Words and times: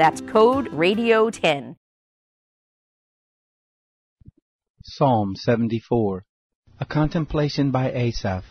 That's 0.00 0.22
code 0.22 0.68
RADIO10. 0.68 1.76
Psalm 4.82 5.36
74 5.36 6.24
A 6.80 6.86
contemplation 6.86 7.70
by 7.70 7.92
Asaph. 7.92 8.46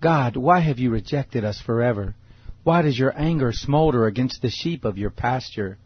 God, 0.00 0.36
why 0.36 0.58
have 0.58 0.80
you 0.80 0.90
rejected 0.90 1.44
us 1.44 1.60
forever? 1.60 2.16
Why 2.64 2.82
does 2.82 2.98
your 2.98 3.16
anger 3.16 3.52
smolder 3.52 4.06
against 4.06 4.42
the 4.42 4.50
sheep 4.50 4.84
of 4.84 4.98
your 4.98 5.10
pasture? 5.10 5.78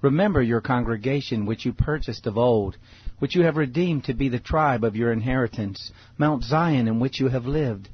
Remember 0.00 0.40
your 0.40 0.60
congregation 0.60 1.44
which 1.44 1.64
you 1.64 1.72
purchased 1.72 2.28
of 2.28 2.38
old, 2.38 2.76
which 3.18 3.34
you 3.34 3.42
have 3.42 3.56
redeemed 3.56 4.04
to 4.04 4.14
be 4.14 4.28
the 4.28 4.38
tribe 4.38 4.84
of 4.84 4.94
your 4.94 5.10
inheritance, 5.10 5.90
Mount 6.18 6.44
Zion 6.44 6.86
in 6.86 7.00
which 7.00 7.18
you 7.18 7.30
have 7.30 7.46
lived. 7.46 7.88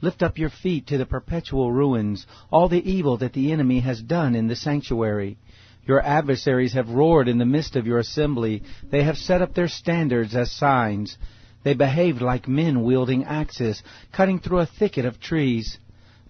Lift 0.00 0.22
up 0.22 0.38
your 0.38 0.50
feet 0.50 0.86
to 0.88 0.98
the 0.98 1.06
perpetual 1.06 1.72
ruins, 1.72 2.26
all 2.50 2.68
the 2.68 2.90
evil 2.90 3.16
that 3.18 3.32
the 3.32 3.52
enemy 3.52 3.80
has 3.80 4.02
done 4.02 4.34
in 4.34 4.46
the 4.46 4.56
sanctuary. 4.56 5.38
Your 5.86 6.02
adversaries 6.02 6.74
have 6.74 6.90
roared 6.90 7.28
in 7.28 7.38
the 7.38 7.46
midst 7.46 7.76
of 7.76 7.86
your 7.86 7.98
assembly. 7.98 8.62
They 8.90 9.04
have 9.04 9.16
set 9.16 9.40
up 9.40 9.54
their 9.54 9.68
standards 9.68 10.34
as 10.34 10.50
signs. 10.50 11.16
They 11.62 11.74
behaved 11.74 12.20
like 12.20 12.46
men 12.46 12.82
wielding 12.82 13.24
axes, 13.24 13.82
cutting 14.12 14.38
through 14.38 14.58
a 14.58 14.66
thicket 14.66 15.04
of 15.04 15.20
trees. 15.20 15.78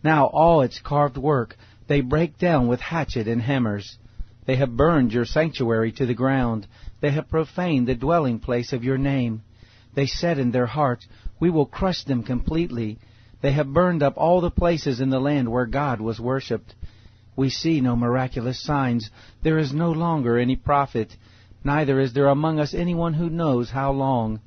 Now 0.02 0.26
all 0.26 0.60
its 0.60 0.78
carved 0.78 1.16
work 1.16 1.56
they 1.88 2.00
break 2.00 2.38
down 2.38 2.66
with 2.66 2.80
hatchet 2.80 3.28
and 3.28 3.40
hammers. 3.40 3.96
They 4.44 4.56
have 4.56 4.76
burned 4.76 5.12
your 5.12 5.24
sanctuary 5.24 5.92
to 5.92 6.06
the 6.06 6.14
ground. 6.14 6.66
They 7.00 7.10
have 7.10 7.28
profaned 7.28 7.86
the 7.86 7.94
dwelling 7.94 8.40
place 8.40 8.72
of 8.72 8.84
your 8.84 8.98
name. 8.98 9.42
They 9.94 10.06
said 10.06 10.38
in 10.38 10.50
their 10.50 10.66
heart, 10.66 11.06
We 11.40 11.50
will 11.50 11.66
crush 11.66 12.04
them 12.04 12.22
completely. 12.22 12.98
They 13.42 13.52
have 13.52 13.72
burned 13.72 14.02
up 14.02 14.14
all 14.16 14.40
the 14.40 14.50
places 14.50 15.00
in 15.00 15.10
the 15.10 15.20
land 15.20 15.50
where 15.50 15.66
God 15.66 16.00
was 16.00 16.18
worshipped. 16.18 16.74
We 17.36 17.50
see 17.50 17.80
no 17.80 17.94
miraculous 17.94 18.62
signs. 18.62 19.10
There 19.42 19.58
is 19.58 19.72
no 19.72 19.92
longer 19.92 20.38
any 20.38 20.56
prophet. 20.56 21.14
Neither 21.62 22.00
is 22.00 22.14
there 22.14 22.28
among 22.28 22.58
us 22.58 22.72
anyone 22.72 23.14
who 23.14 23.28
knows 23.28 23.70
how 23.70 23.92
long. 23.92 24.40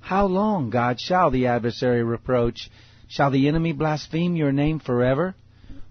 How 0.00 0.26
long, 0.26 0.70
God, 0.70 1.00
shall 1.00 1.30
the 1.30 1.46
adversary 1.46 2.02
reproach? 2.02 2.70
Shall 3.08 3.30
the 3.30 3.48
enemy 3.48 3.72
blaspheme 3.72 4.36
your 4.36 4.52
name 4.52 4.80
forever? 4.80 5.34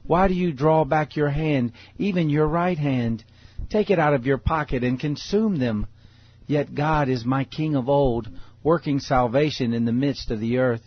Why 0.06 0.28
do 0.28 0.34
you 0.34 0.52
draw 0.52 0.86
back 0.86 1.16
your 1.16 1.30
hand, 1.30 1.74
even 1.98 2.30
your 2.30 2.48
right 2.48 2.78
hand? 2.78 3.24
Take 3.70 3.90
it 3.90 4.00
out 4.00 4.14
of 4.14 4.26
your 4.26 4.38
pocket 4.38 4.84
and 4.84 5.00
consume 5.00 5.60
them. 5.60 5.88
Yet 6.48 6.74
God 6.74 7.10
is 7.10 7.26
my 7.26 7.44
King 7.44 7.76
of 7.76 7.88
old, 7.88 8.28
working 8.64 9.00
salvation 9.00 9.74
in 9.74 9.86
the 9.86 9.92
midst 9.92 10.32
of 10.32 10.40
the 10.40 10.58
earth. 10.58 10.82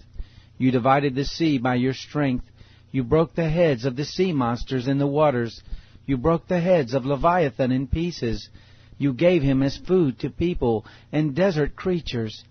You 0.62 0.70
divided 0.70 1.16
the 1.16 1.24
sea 1.24 1.58
by 1.58 1.74
your 1.74 1.92
strength. 1.92 2.44
You 2.92 3.02
broke 3.02 3.34
the 3.34 3.50
heads 3.50 3.84
of 3.84 3.96
the 3.96 4.04
sea 4.04 4.32
monsters 4.32 4.86
in 4.86 4.98
the 4.98 5.08
waters. 5.08 5.60
You 6.06 6.16
broke 6.16 6.46
the 6.46 6.60
heads 6.60 6.94
of 6.94 7.04
Leviathan 7.04 7.72
in 7.72 7.88
pieces. 7.88 8.48
You 8.96 9.12
gave 9.12 9.42
him 9.42 9.60
as 9.60 9.76
food 9.76 10.20
to 10.20 10.30
people 10.30 10.86
and 11.10 11.34
desert 11.34 11.74
creatures. 11.74 12.44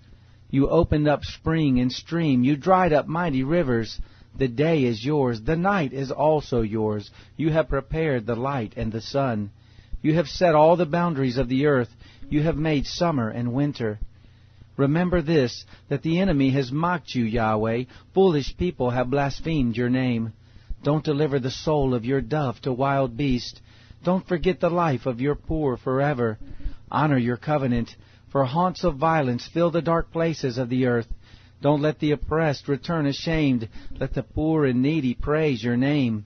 You 0.50 0.68
opened 0.68 1.08
up 1.08 1.24
spring 1.24 1.80
and 1.80 1.90
stream. 1.90 2.44
You 2.44 2.58
dried 2.58 2.92
up 2.92 3.08
mighty 3.08 3.44
rivers. 3.44 3.98
The 4.38 4.50
day 4.50 4.84
is 4.84 5.06
yours. 5.06 5.40
The 5.40 5.56
night 5.56 5.94
is 5.94 6.12
also 6.12 6.64
yours. 6.64 7.10
You 7.38 7.52
have 7.52 7.70
prepared 7.70 8.26
the 8.26 8.36
light 8.36 8.74
and 8.76 8.92
the 8.92 9.00
sun. 9.00 9.52
You 10.02 10.16
have 10.16 10.28
set 10.28 10.54
all 10.54 10.76
the 10.76 10.86
boundaries 10.86 11.38
of 11.38 11.48
the 11.48 11.66
earth. 11.66 11.96
You 12.30 12.44
have 12.44 12.58
made 12.58 12.88
summer 12.88 13.30
and 13.30 13.54
winter. 13.54 14.02
Remember 14.82 15.22
this, 15.22 15.64
that 15.90 16.02
the 16.02 16.20
enemy 16.20 16.50
has 16.50 16.72
mocked 16.72 17.14
you, 17.14 17.24
Yahweh. 17.24 17.84
Foolish 18.16 18.58
people 18.58 18.90
have 18.90 19.12
blasphemed 19.12 19.78
your 19.78 19.92
name. 19.92 20.34
Don't 20.82 21.06
deliver 21.06 21.38
the 21.38 21.52
soul 21.52 21.94
of 21.94 22.04
your 22.04 22.20
dove 22.20 22.60
to 22.62 22.74
wild 22.74 23.16
beasts. 23.16 23.62
Don't 24.04 24.28
forget 24.28 24.60
the 24.60 24.72
life 24.72 25.06
of 25.06 25.22
your 25.22 25.36
poor 25.36 25.78
forever. 25.78 26.40
Honor 26.90 27.20
your 27.20 27.38
covenant, 27.38 27.96
for 28.32 28.44
haunts 28.44 28.84
of 28.84 28.96
violence 28.96 29.48
fill 29.54 29.70
the 29.70 29.84
dark 29.84 30.12
places 30.12 30.58
of 30.58 30.70
the 30.70 30.88
earth. 30.88 31.14
Don't 31.62 31.84
let 31.84 32.00
the 32.00 32.14
oppressed 32.14 32.68
return 32.68 33.06
ashamed. 33.06 33.70
Let 34.00 34.16
the 34.16 34.24
poor 34.24 34.66
and 34.66 34.82
needy 34.82 35.14
praise 35.14 35.64
your 35.64 35.78
name. 35.78 36.26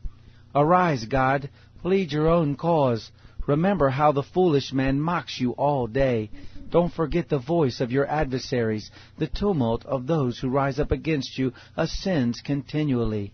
Arise, 0.55 1.03
God, 1.03 1.49
plead 1.85 2.11
your 2.11 2.27
own 2.27 2.55
cause. 2.55 3.11
Remember 3.45 3.89
how 3.89 4.11
the 4.11 4.23
foolish 4.23 4.73
man 4.73 4.99
mocks 4.99 5.39
you 5.39 5.51
all 5.51 5.85
day. 5.85 6.31
Don't 6.71 6.91
forget 6.91 7.29
the 7.29 7.37
voice 7.37 7.79
of 7.79 7.91
your 7.91 8.07
adversaries. 8.07 8.89
The 9.19 9.27
tumult 9.27 9.85
of 9.85 10.07
those 10.07 10.39
who 10.39 10.49
rise 10.49 10.79
up 10.79 10.89
against 10.89 11.37
you 11.37 11.53
ascends 11.77 12.41
continually. 12.41 13.33